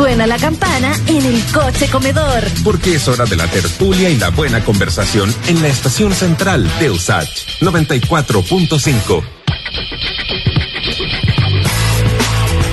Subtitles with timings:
[0.00, 2.42] Suena la campana en el coche comedor.
[2.64, 6.88] Porque es hora de la tertulia y la buena conversación en la estación central de
[6.90, 9.22] USACH 94.5.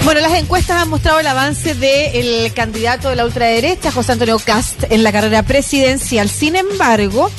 [0.06, 4.86] Bueno, las encuestas han mostrado el avance del candidato de la ultraderecha, José Antonio Cast,
[4.90, 6.30] en la carrera presidencial.
[6.30, 7.30] Sin embargo,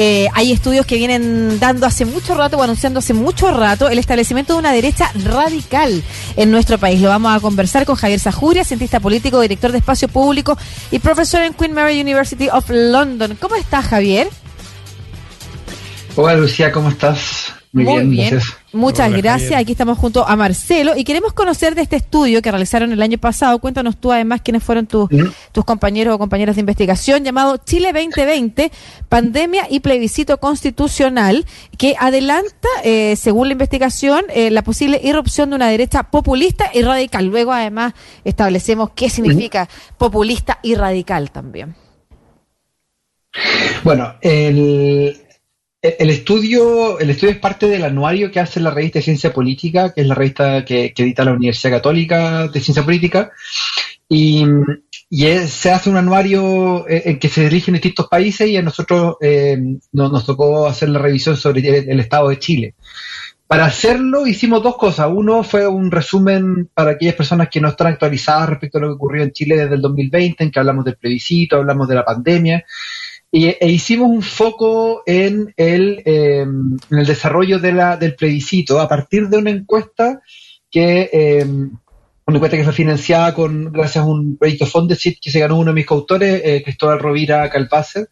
[0.00, 3.98] eh, hay estudios que vienen dando hace mucho rato o anunciando hace mucho rato el
[3.98, 6.04] establecimiento de una derecha radical
[6.36, 7.00] en nuestro país.
[7.00, 10.56] Lo vamos a conversar con Javier Sajuria, cientista político, director de espacio público
[10.92, 13.36] y profesor en Queen Mary University of London.
[13.40, 14.28] ¿Cómo estás, Javier?
[16.14, 17.52] Hola, Lucía, ¿cómo estás?
[17.72, 18.40] Muy, bien,
[18.72, 19.58] Muchas gracias.
[19.58, 23.16] Aquí estamos junto a Marcelo y queremos conocer de este estudio que realizaron el año
[23.16, 23.58] pasado.
[23.60, 28.70] Cuéntanos tú además quiénes fueron tus compañeros o compañeras de investigación llamado Chile 2020,
[29.08, 31.46] Pandemia y Plebiscito Constitucional,
[31.78, 36.82] que adelanta, eh, según la investigación, eh, la posible irrupción de una derecha populista y
[36.82, 37.24] radical.
[37.24, 41.74] Luego además establecemos qué significa populista y radical también.
[43.82, 45.16] Bueno, el,
[45.80, 49.92] el estudio, el estudio es parte del anuario que hace la revista de Ciencia Política,
[49.94, 53.30] que es la revista que, edita la Universidad Católica de Ciencia Política,
[54.08, 54.44] y,
[55.10, 59.56] se hace un anuario eh, en que se dirigen distintos países y a nosotros eh,
[59.92, 62.74] nos, tocó hacer la revisión sobre el, Estado de Chile.
[63.46, 65.08] Para hacerlo hicimos dos cosas.
[65.10, 68.94] Uno fue un resumen para aquellas personas que no están actualizadas respecto a lo que
[68.94, 72.64] ocurrió en Chile desde el 2020, en que hablamos del plebiscito, hablamos de la pandemia
[73.30, 78.80] y, e hicimos un foco en el, em, en el desarrollo de la, del plebiscito
[78.80, 80.22] a partir de una encuesta
[80.70, 81.70] que em,
[82.26, 85.70] una encuesta que fue financiada con gracias a un proyecto Fondesit que se ganó uno
[85.70, 88.08] de mis coautores, eh, Cristóbal Rovira Calpácer.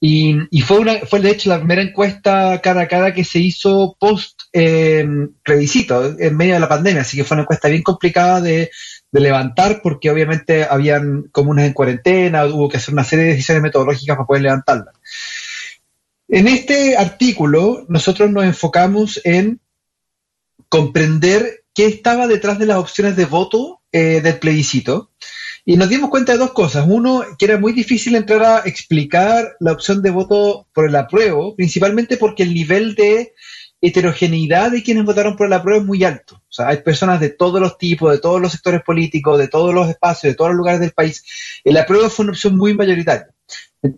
[0.00, 3.38] Y, y, fue, una, fue de hecho la primera encuesta cara a cara que se
[3.38, 5.06] hizo post eh,
[5.44, 8.70] plebiscito, en medio de la pandemia, así que fue una encuesta bien complicada de,
[9.12, 13.62] de levantar porque obviamente habían comunas en cuarentena, hubo que hacer una serie de decisiones
[13.62, 14.94] metodológicas para poder levantarlas.
[16.28, 19.60] En este artículo nosotros nos enfocamos en
[20.70, 25.10] comprender qué estaba detrás de las opciones de voto eh, del plebiscito
[25.64, 26.86] y nos dimos cuenta de dos cosas.
[26.88, 31.54] Uno, que era muy difícil entrar a explicar la opción de voto por el apruebo,
[31.54, 33.34] principalmente porque el nivel de
[33.82, 36.36] heterogeneidad de quienes votaron por el apruebo es muy alto.
[36.36, 39.74] O sea, hay personas de todos los tipos, de todos los sectores políticos, de todos
[39.74, 41.24] los espacios, de todos los lugares del país.
[41.64, 43.28] El apruebo fue una opción muy mayoritaria.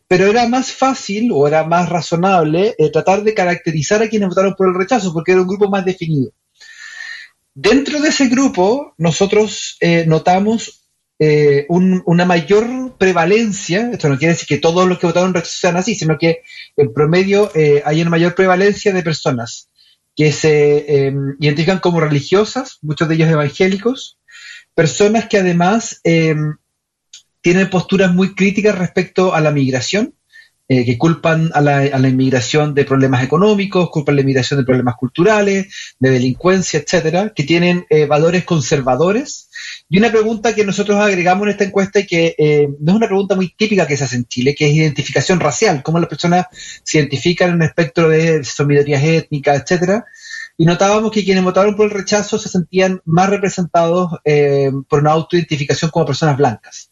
[0.09, 4.55] Pero era más fácil o era más razonable eh, tratar de caracterizar a quienes votaron
[4.55, 6.33] por el rechazo, porque era un grupo más definido.
[7.53, 14.49] Dentro de ese grupo, nosotros eh, notamos eh, una mayor prevalencia, esto no quiere decir
[14.49, 16.43] que todos los que votaron rechazo sean así, sino que
[16.77, 17.53] en promedio
[17.85, 19.69] hay una mayor prevalencia de personas
[20.17, 24.19] que se em, identifican como religiosas, muchos de ellos evangélicos,
[24.75, 26.57] personas que además em,
[27.41, 30.15] tienen posturas muy críticas respecto a la migración,
[30.67, 34.59] eh, que culpan a la, a la, inmigración de problemas económicos, culpan a la inmigración
[34.59, 35.67] de problemas culturales,
[35.99, 39.51] de delincuencia, etcétera, que tienen eh, valores conservadores.
[39.91, 43.09] Y una pregunta que nosotros agregamos en esta encuesta y que eh, no es una
[43.09, 46.47] pregunta muy típica que se hace en Chile, que es identificación racial, cómo las personas
[46.83, 50.07] se identifican en un espectro de minorías étnicas, etcétera.
[50.57, 54.13] Y notábamos que quienes votaron por el rechazo se sentían más representados
[54.89, 56.91] por una autoidentificación como personas blancas.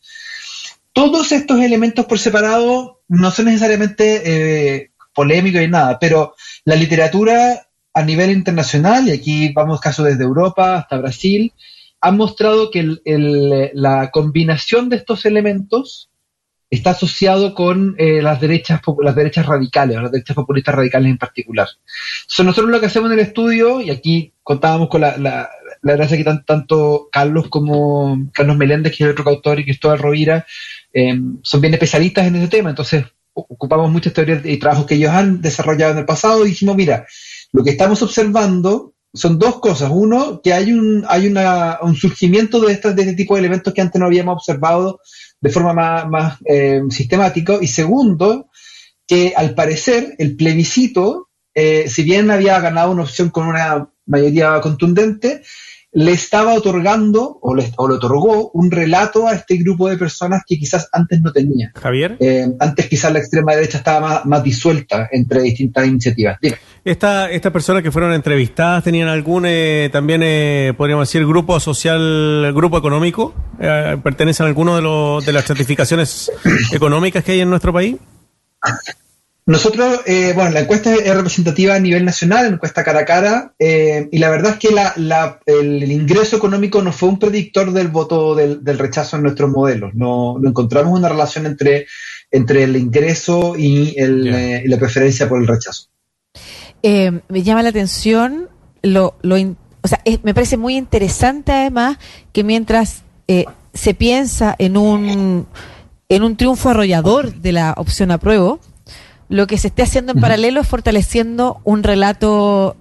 [0.92, 6.34] Todos estos elementos por separado no son necesariamente eh, polémicos y nada, pero
[6.64, 11.52] la literatura a nivel internacional, y aquí vamos casos desde Europa hasta Brasil,
[12.00, 12.98] ha mostrado que
[13.74, 16.08] la combinación de estos elementos
[16.70, 21.68] está asociado con eh, las derechas las derechas radicales, las derechas populistas radicales en particular.
[22.22, 25.50] Entonces nosotros lo que hacemos en el estudio, y aquí contábamos con la, la,
[25.82, 30.46] la gracia que tanto Carlos como Carlos Meléndez, que es otro autor, y Cristóbal Rovira,
[30.92, 33.04] eh, son bien especialistas en ese tema, entonces
[33.34, 37.06] ocupamos muchas teorías y trabajos que ellos han desarrollado en el pasado y dijimos, mira,
[37.52, 39.90] lo que estamos observando son dos cosas.
[39.92, 43.72] Uno, que hay un, hay una, un surgimiento de, estas, de este tipo de elementos
[43.72, 45.00] que antes no habíamos observado
[45.40, 47.58] de forma más, más eh, sistemática.
[47.60, 48.48] Y segundo,
[49.06, 54.60] que al parecer el plebiscito, eh, si bien había ganado una opción con una mayoría
[54.60, 55.42] contundente,
[55.94, 60.88] le estaba otorgando o le, otorgó un relato a este grupo de personas que quizás
[60.92, 61.70] antes no tenía.
[61.74, 62.16] Javier.
[62.18, 66.38] Eh, antes quizás la extrema derecha estaba más, disuelta entre distintas iniciativas.
[66.84, 72.52] Esta, ¿Estas personas que fueron entrevistadas tenían algún, eh, también, eh, podríamos decir, grupo social,
[72.54, 73.34] grupo económico?
[73.58, 76.32] ¿Pertenecen a alguno de, los, de las certificaciones
[76.72, 77.96] económicas que hay en nuestro país?
[79.44, 84.08] Nosotros, eh, bueno, la encuesta es representativa a nivel nacional, encuesta cara a cara, eh,
[84.12, 88.36] y la verdad es que la, el, ingreso económico no fue un predictor del voto
[88.36, 89.94] del, rechazo en nuestros modelos.
[89.94, 91.86] No, encontramos una relación entre,
[92.30, 95.88] entre el ingreso y, eh, la preferencia por el rechazo.
[96.82, 98.48] me llama la atención
[98.82, 101.98] lo, lo o sea, me parece muy interesante además
[102.32, 103.02] que mientras
[103.74, 105.46] se piensa en un
[106.08, 108.60] en un triunfo arrollador de la opción apruebo,
[109.32, 112.76] lo que se esté haciendo en paralelo es fortaleciendo un relato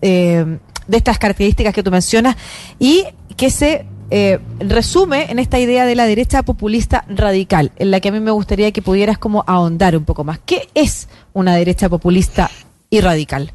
[0.00, 2.36] eh, de estas características que tú mencionas
[2.78, 3.04] y
[3.36, 8.10] que se eh, resume en esta idea de la derecha populista radical, en la que
[8.10, 10.38] a mí me gustaría que pudieras como ahondar un poco más.
[10.46, 12.52] ¿Qué es una derecha populista
[12.88, 13.52] y radical?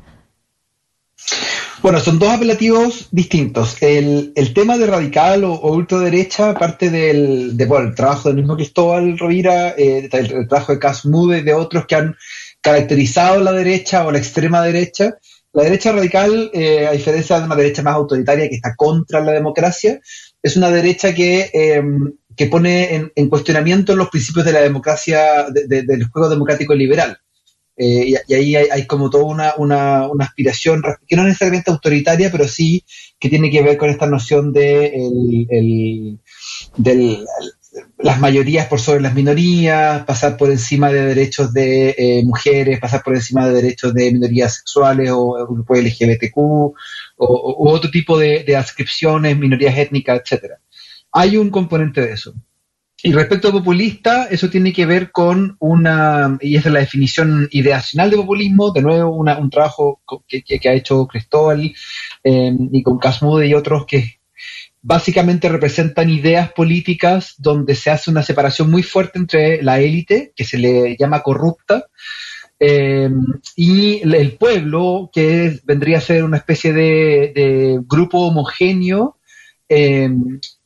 [1.82, 3.78] Bueno, son dos apelativos distintos.
[3.82, 7.58] El, tema de radical o, ultraderecha parte del
[7.96, 12.16] trabajo del mismo Cristóbal Rovira, eh, el, trabajo de Casmude y de otros que han
[12.62, 15.18] caracterizado la derecha o la extrema derecha.
[15.54, 19.34] La derecha radical, eh, a diferencia de una derecha más autoritaria que está contra la
[19.34, 20.00] democracia,
[20.42, 26.06] es una derecha que, em, que pone en, cuestionamiento los principios de la democracia, del
[26.06, 27.18] juego democrático liberal.
[27.78, 32.32] Eh, y, ahí hay, como toda una, una, una, aspiración, que no es necesariamente autoritaria,
[32.32, 32.86] pero sí
[33.20, 34.88] que tiene que ver con esta noción de
[35.50, 36.20] el,
[36.78, 37.26] del,
[38.00, 43.02] las mayorías por sobre las minorías, pasar por encima de derechos de eh, mujeres, pasar
[43.04, 46.76] por encima de derechos de minorías sexuales o, grupos LGBTQ o,
[47.18, 50.60] otro tipo de, adscripciones, minorías étnicas, etcétera.
[51.12, 52.34] Hay un componente de eso.
[53.04, 57.48] Y respecto a populista, eso tiene que ver con una, y esa es la definición
[57.52, 61.74] ideacional de populismo, de nuevo un trabajo que, ha hecho Cristóbal
[62.24, 64.21] eh, y con Casmude y otros que
[64.82, 70.44] básicamente representan ideas políticas donde se hace una separación muy fuerte entre la élite, que
[70.44, 71.86] se le llama corrupta,
[72.64, 73.10] eh,
[73.56, 79.18] y el pueblo, que vendría a ser una especie de, grupo homogéneo,
[79.68, 80.10] eh,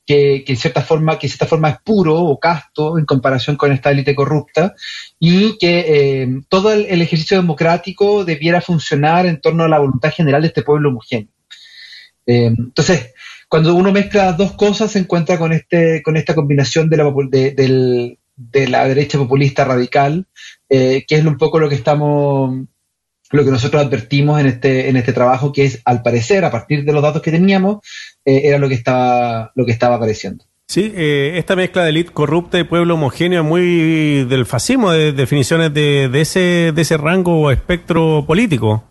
[0.05, 3.91] que, que, cierta forma, que cierta forma es puro o casto en comparación con esta
[3.91, 4.75] élite corrupta,
[5.19, 10.41] y que eh, todo el, ejercicio democrático debiera funcionar en torno a la voluntad general
[10.41, 11.31] de este pueblo homogéneo.
[12.25, 13.13] entonces,
[13.49, 18.67] cuando uno mezcla dos cosas se encuentra con este con esta combinación de la, de,
[18.67, 20.27] la derecha populista radical,
[20.69, 22.65] eh, que es un poco lo que estamos
[23.31, 26.83] lo que nosotros advertimos en este en este trabajo, que es al parecer a partir
[26.85, 27.79] de los datos que teníamos
[28.25, 30.45] eh, era lo que estaba lo que estaba apareciendo.
[30.67, 35.11] Sí, eh, esta mezcla de élite corrupta y pueblo homogéneo es muy del fascismo, de
[35.11, 38.83] definiciones de, de, ese, de ese rango o espectro político.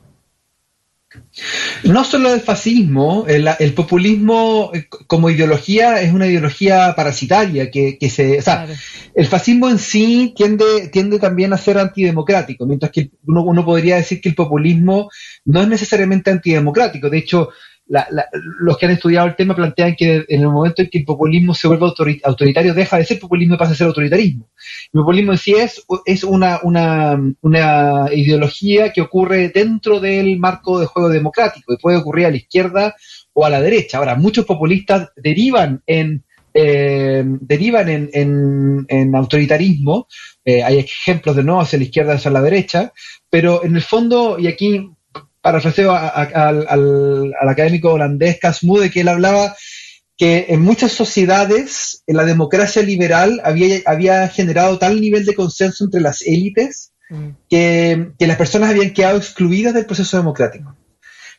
[1.85, 8.39] No solo el fascismo, el, populismo eh, como ideología es una ideología parasitaria que, se,
[8.39, 8.67] o sea,
[9.15, 13.97] el fascismo en sí tiende, tiende también a ser antidemocrático, mientras que uno, uno podría
[13.97, 15.11] decir que el populismo
[15.45, 17.11] no es necesariamente antidemocrático.
[17.11, 17.51] De hecho,
[17.87, 21.55] los que han estudiado el tema plantean que en el momento en que el populismo
[21.55, 21.93] se vuelve
[22.25, 24.49] autoritario, deja de ser populismo y pasa a ser autoritarismo.
[24.93, 30.81] El populismo en sí es, es una, una, una ideología que ocurre dentro del marco
[30.81, 32.95] de juego democrático y puede ocurrir a la izquierda
[33.35, 33.99] o a la derecha.
[33.99, 36.25] Ahora, muchos populistas derivan en
[36.57, 40.07] eh, derivan en, en, autoritarismo.
[40.45, 42.93] Eh, hay ejemplos de no hacia la izquierda hacia la derecha,
[43.29, 44.94] pero en el fondo, y aquí
[45.45, 49.55] para a, al, académico holandés Casmude, que él hablaba
[50.17, 56.01] que en muchas sociedades la democracia liberal había, había generado tal nivel de consenso entre
[56.01, 57.29] las élites mm.
[57.51, 60.79] que, las personas habían quedado excluidas del proceso democrático.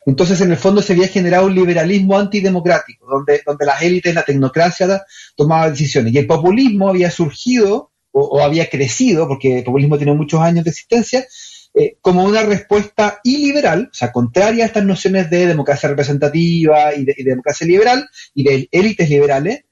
[0.06, 4.22] Entonces, en el fondo, se había generado un liberalismo antidemocrático, donde, donde las élites, la
[4.22, 5.04] tecnocracia
[5.36, 6.14] tomaban decisiones.
[6.14, 10.64] Y el populismo había surgido o, o había crecido, porque el populismo tiene muchos años
[10.64, 11.26] de existencia,
[11.78, 17.04] eh, como una respuesta iliberal, o sea, contraria a estas nociones de democracia representativa y
[17.04, 19.66] de, democracia liberal y de élites liberales,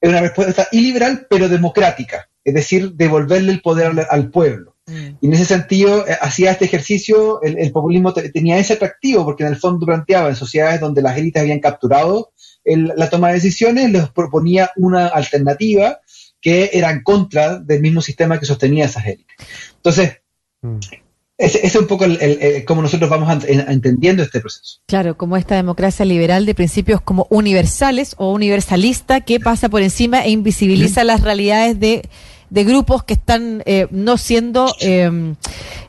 [0.00, 4.76] es una respuesta iliberal pero democrática, es decir, devolverle el poder al, pueblo.
[4.86, 5.16] Mm.
[5.20, 9.48] Y en ese sentido, eh, hacía este ejercicio, el, populismo tenía ese atractivo, porque en
[9.48, 12.30] el fondo planteaba en sociedades donde las élites habían capturado
[12.64, 16.00] la toma de decisiones, les proponía una alternativa
[16.40, 19.36] que era en contra del mismo sistema que sostenía esas élites.
[19.74, 20.20] Entonces,
[20.62, 20.78] mm.
[21.38, 24.78] Ese, es un poco el, cómo nosotros vamos entendiendo este proceso.
[24.86, 30.24] Claro, como esta democracia liberal de principios como universales o universalista que pasa por encima
[30.24, 32.08] e invisibiliza las realidades de
[32.50, 35.34] de grupos que están eh, no siendo eh,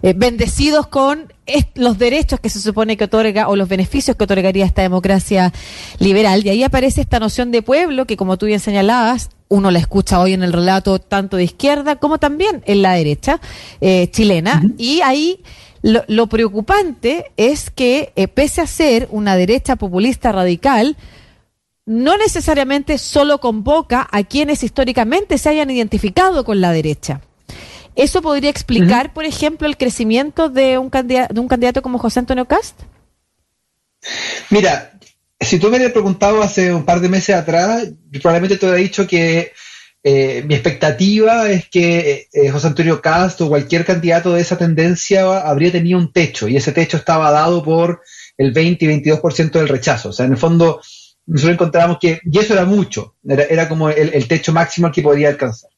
[0.02, 1.32] eh, bendecidos con
[1.76, 5.54] los derechos que se supone que otorga o los beneficios que otorgaría esta democracia
[6.00, 6.46] liberal.
[6.46, 10.20] Y ahí aparece esta noción de pueblo que, como tú bien señalabas, uno la escucha
[10.20, 13.40] hoy en el relato tanto de izquierda como también en la derecha
[14.12, 14.62] chilena.
[14.78, 15.40] Y ahí
[15.82, 20.98] lo, preocupante es que, pese a ser una derecha populista radical,
[21.88, 27.22] no necesariamente solo convoca a quienes históricamente se hayan identificado con la derecha.
[27.96, 32.20] ¿Eso podría explicar, por ejemplo, el crecimiento de un, candidato, de un candidato como José
[32.20, 32.82] Antonio Cast?
[34.50, 35.00] Mira,
[35.40, 37.90] si tú me hubieras preguntado hace un par de meses atrás,
[38.22, 39.54] probablemente te hubiera dicho que
[40.04, 45.40] eh, mi expectativa es que eh, José Antonio Cast o cualquier candidato de esa tendencia
[45.40, 48.02] habría tenido un techo y ese techo estaba dado por
[48.38, 50.10] el 20 y 22% del rechazo.
[50.10, 50.82] O sea, en el fondo,
[51.28, 55.28] nosotros encontramos que, y eso era mucho, era, como el, techo máximo al que podía
[55.28, 55.70] alcanzar.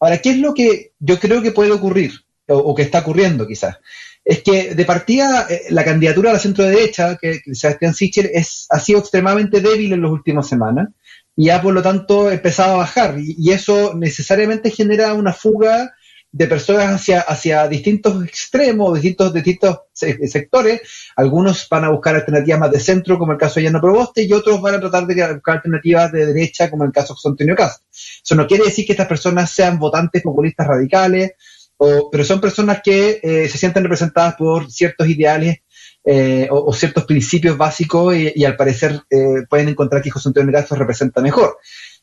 [0.00, 2.12] Ahora, ¿qué es lo que yo creo que puede ocurrir,
[2.48, 3.78] o, que está ocurriendo quizás?
[4.24, 8.30] Es que de partida eh, la candidatura a la centro derecha, que, que Sebastián Sichel,
[8.34, 10.88] es, ha sido extremadamente débil en las últimas semanas
[11.36, 15.94] y ha por lo tanto empezado a bajar y eso necesariamente genera una fuga
[16.30, 20.82] de personas hacia, hacia distintos extremos, distintos, distintos sectores.
[21.16, 24.32] Algunos van a buscar alternativas más de centro, como el caso de Llano Proboste, y
[24.32, 27.86] otros van a tratar de buscar alternativas de derecha, como el caso de Antonio Castro.
[27.90, 31.32] Eso no quiere decir que estas personas sean votantes populistas radicales,
[31.78, 35.58] o, pero son personas que eh, se sienten representadas por ciertos ideales
[36.04, 40.76] eh, o, ciertos principios básicos y, al parecer eh, pueden encontrar que José Antonio Castro
[40.76, 41.58] representa mejor.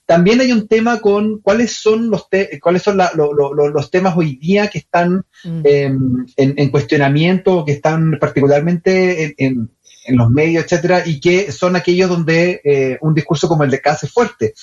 [0.05, 2.27] También hay un tema con cuáles son los
[2.61, 5.61] cuáles son los temas hoy día que están mm.
[5.63, 9.71] em, en, cuestionamiento, que están particularmente en,
[10.09, 14.05] los medios, etcétera, y que son aquellos donde eh, un discurso como el de Casa
[14.05, 14.53] es fuerte.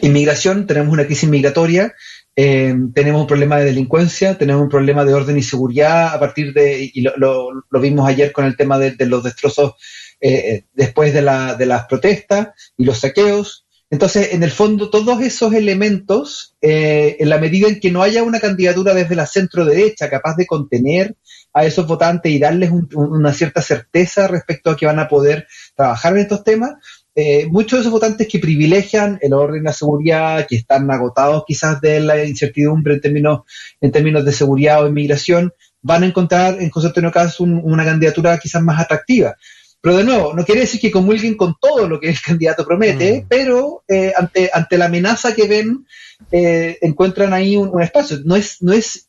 [0.00, 1.94] Inmigración, tenemos una crisis migratoria,
[2.34, 6.52] em, tenemos un problema de delincuencia, tenemos un problema de orden y seguridad a partir
[6.52, 7.50] de, y lo,
[7.80, 9.74] vimos ayer con el tema de, los destrozos
[10.20, 13.67] eh, eh, después de, la, de las protestas y los saqueos.
[13.90, 18.22] Entonces, en el fondo, todos esos elementos, eh, en la medida en que no haya
[18.22, 21.16] una candidatura desde la centro derecha capaz de contener
[21.54, 26.12] a esos votantes y darles una cierta certeza respecto a que van a poder trabajar
[26.12, 26.74] en estos temas,
[27.14, 31.80] eh, muchos de esos votantes que privilegian el orden la seguridad, que están agotados quizás
[31.80, 33.40] de la incertidumbre en términos,
[33.80, 35.52] en términos de seguridad o inmigración,
[35.82, 39.34] van a encontrar en José Antonio Casas una candidatura quizás más atractiva.
[39.80, 43.22] Pero de nuevo, no quiere decir que comulguen con todo lo que el candidato promete,
[43.22, 43.26] mm.
[43.28, 45.86] pero eh, ante, ante la amenaza que ven,
[46.32, 48.18] eh, encuentran ahí un, espacio.
[48.24, 49.08] No es, no es,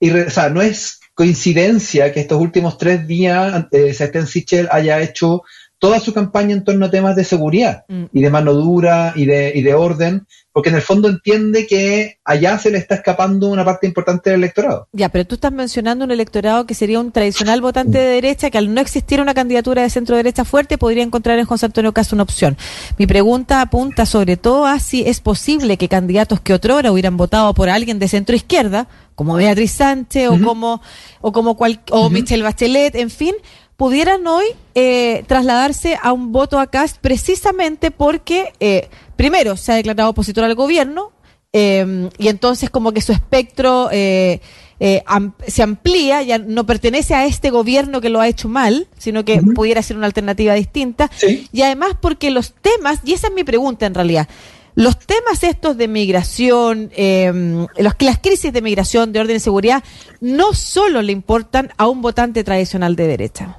[0.00, 5.42] o sea, no es coincidencia que estos últimos tres días eh, Sebastián Sichel haya hecho
[5.82, 8.04] toda su campaña en torno a temas de seguridad mm.
[8.12, 12.18] y de mano dura y de, y de orden, porque en el fondo entiende que
[12.24, 14.86] allá se le está escapando una parte importante del electorado.
[14.92, 18.58] Ya, pero tú estás mencionando un electorado que sería un tradicional votante de derecha, que
[18.58, 22.14] al no existir una candidatura de centro derecha fuerte, podría encontrar en José Antonio Caso
[22.14, 22.56] una opción.
[22.96, 27.54] Mi pregunta apunta sobre todo a si es posible que candidatos que otrora hubieran votado
[27.54, 28.86] por alguien de centro izquierda,
[29.16, 30.80] como Beatriz Sánchez o como
[31.20, 33.34] o como cual, o Michelle Bachelet, en fin,
[33.82, 34.44] pudieran hoy
[34.76, 40.44] eh, trasladarse a un voto a Cast precisamente porque, eh, primero, se ha declarado opositor
[40.44, 41.10] al gobierno
[41.52, 48.00] eh, y entonces como que su espectro se amplía, ya no pertenece a este gobierno
[48.00, 51.10] que lo ha hecho mal, sino que pudiera ser una alternativa distinta.
[51.52, 54.28] Y además porque los temas, y esa es mi pregunta en realidad,
[54.76, 59.82] los temas estos de migración, eh, los, las crisis de migración, de orden y seguridad,
[60.20, 63.58] no solo le importan a un votante tradicional de derecha.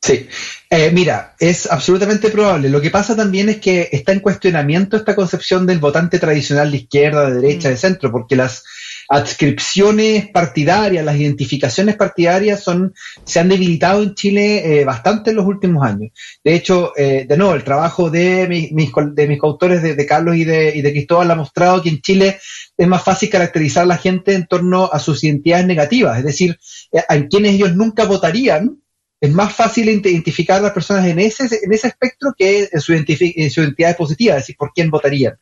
[0.00, 0.28] Sí,
[0.70, 2.68] eh, mira, es absolutamente probable.
[2.68, 6.78] Lo que pasa también es que está en cuestionamiento esta concepción del votante tradicional de
[6.78, 7.72] izquierda, de derecha, mm.
[7.72, 8.62] de centro, porque las
[9.08, 15.46] adscripciones partidarias, las identificaciones partidarias son, se han debilitado en Chile eh, bastante en los
[15.46, 16.12] últimos años.
[16.44, 20.44] De hecho, eh, de nuevo, el trabajo de mis, de mis coautores, de, Carlos y
[20.44, 22.38] de, y de Cristóbal, ha mostrado que en Chile
[22.76, 26.58] es más fácil caracterizar a la gente en torno a sus identidades negativas, es decir,
[26.92, 28.78] en quienes ellos nunca votarían,
[29.20, 32.92] es más fácil identificar a las personas en ese, en ese espectro que en su,
[32.92, 35.38] en su identidad positiva, es decir, por quién votarían.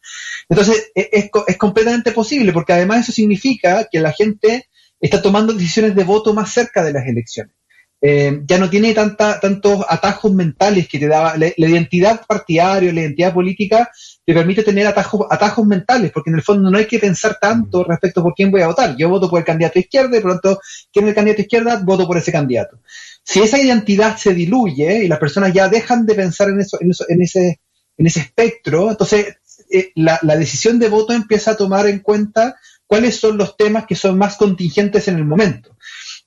[0.48, 4.68] Entonces, e, es, es, completamente posible, porque además eso significa que la gente
[5.00, 7.55] está tomando decisiones de voto más cerca de las elecciones.
[8.00, 13.00] Eh, ya no tiene tanta, tantos atajos mentales que te daba la, identidad partidaria, la
[13.00, 13.90] identidad política,
[14.24, 17.84] te permite tener atajos, atajos mentales, porque en el fondo no hay que pensar tanto
[17.84, 18.96] respecto por quién voy a votar.
[18.96, 20.60] Yo voto por el candidato izquierda y por lo tanto,
[20.92, 21.80] ¿quién es el candidato izquierda?
[21.82, 22.80] Voto por ese candidato.
[23.22, 26.90] Si esa identidad se diluye y las personas ya dejan de pensar en eso, en,
[26.90, 27.60] eso, en ese,
[27.96, 29.38] en ese espectro, entonces
[29.70, 33.86] eh, la, la, decisión de voto empieza a tomar en cuenta cuáles son los temas
[33.86, 35.75] que son más contingentes en el momento.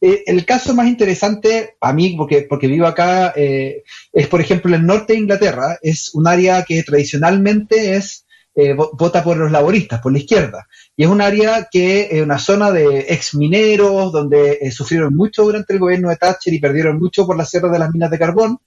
[0.02, 4.74] Eh, el caso más interesante a mí, porque, porque vivo acá, eh, es por ejemplo
[4.76, 8.26] el norte de Inglaterra, es un área que tradicionalmente es
[8.62, 10.68] eh, vota por los laboristas, por la izquierda.
[10.98, 15.44] Y es un área que es una zona de ex mineros, donde eh, sufrieron mucho
[15.44, 18.20] durante el gobierno de Thatcher y perdieron mucho por la sierra de las minas de
[18.20, 18.60] carbón.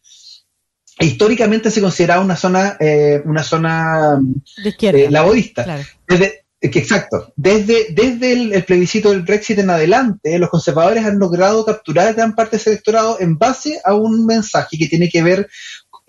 [0.99, 4.19] E históricamente se consideraba una zona, eh, una zona
[4.81, 5.85] de laborista.
[6.07, 7.33] Desde, exacto.
[7.37, 12.52] Desde, desde el, plebiscito del Brexit en adelante, los conservadores han logrado capturar gran parte
[12.52, 15.49] de ese electorado en base a un mensaje que tiene que ver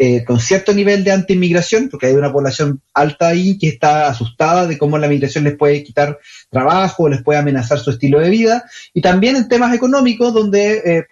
[0.06, 4.68] eh, con cierto nivel de anti-inmigración, porque hay una población alta ahí que está asustada
[4.68, 6.20] de cómo la migración les puede quitar
[6.50, 11.06] trabajo, les puede amenazar su estilo de vida, y también en temas económicos donde, eh,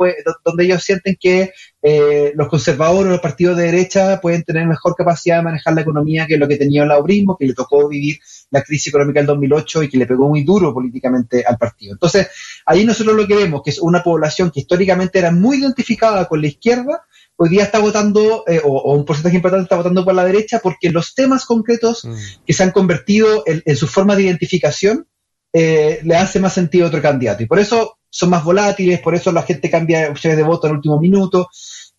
[0.43, 4.93] donde ellos sienten que eh, los conservadores o los partidos de derecha pueden tener mejor
[4.93, 8.19] capacidad de manejar la economía que lo que tenía el laurismo, que le tocó vivir
[8.49, 11.93] la crisis económica del 2008 y que le pegó muy duro políticamente al partido.
[11.93, 12.27] Entonces,
[12.65, 16.41] ahí nosotros lo que vemos, que es una población que históricamente era muy identificada con
[16.41, 17.05] la izquierda,
[17.41, 20.91] hoy día está votando, eh, o, un porcentaje importante está votando por la derecha, porque
[20.91, 22.13] los temas concretos mm.
[22.45, 25.07] que se han convertido en, su forma de identificación
[25.51, 27.41] eh, le hace más sentido a otro candidato.
[27.41, 30.71] Y por eso son más volátiles, por eso la gente cambia opciones de voto en
[30.71, 31.49] el último minuto.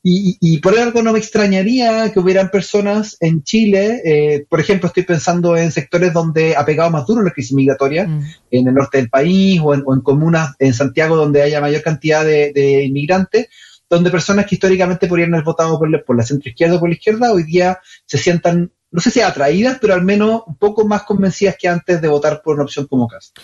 [0.04, 5.04] Y, por algo no me extrañaría que hubieran personas en Chile, eh, por ejemplo, estoy
[5.04, 8.24] pensando en sectores donde ha pegado más duro la crisis migratoria, mm.
[8.50, 12.84] en el norte del país o en, comunas en Santiago donde haya mayor cantidad de
[12.84, 13.48] inmigrantes,
[13.92, 17.30] donde personas que históricamente podrían haber votado por, por la centroizquierda o por la izquierda,
[17.30, 21.56] hoy día se sientan, no sé si atraídas, pero al menos un poco más convencidas
[21.60, 23.34] que antes de votar por una opción como Cas.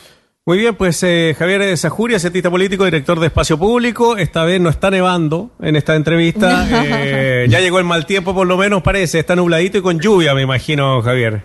[0.47, 4.17] Muy bien, pues eh, Javier Sajuria, cientista político, director de Espacio Público.
[4.17, 6.67] Esta vez no está nevando en esta entrevista.
[7.01, 9.19] Eh, ya llegó el mal tiempo, por lo menos parece.
[9.19, 11.43] Está nubladito y con lluvia, me imagino, Javier.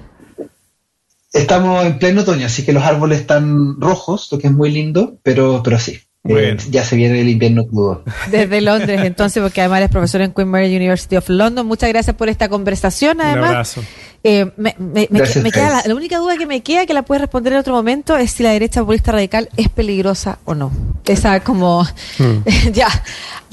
[1.33, 5.17] Estamos en pleno otoño, así que los árboles están rojos, lo que es muy lindo,
[5.23, 5.99] pero, pero sí.
[6.25, 8.03] Eh, ya se viene el invierno crudo.
[8.31, 11.65] Desde Londres, entonces, porque además es profesor en Queen Mary University of London.
[11.67, 13.19] Muchas gracias por esta conversación.
[13.19, 13.83] Además, Un abrazo.
[14.25, 17.73] Eh, me, queda la, única duda que me queda, que la puedes responder en otro
[17.73, 20.71] momento, es si la derecha populista radical es peligrosa o no.
[21.05, 21.83] Esa como...
[22.17, 22.37] Hmm.
[22.71, 22.87] ya.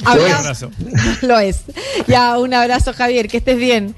[0.05, 0.71] abrazo.
[1.23, 1.65] Lo es.
[2.07, 3.27] Ya, un abrazo, Javier.
[3.27, 3.97] Que estés bien.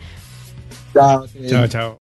[0.95, 1.67] Chao, chao.
[1.67, 1.99] chao.